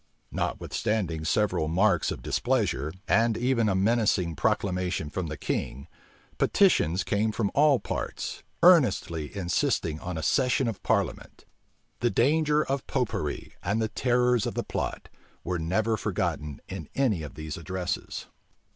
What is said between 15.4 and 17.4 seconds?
were never forgotten in any of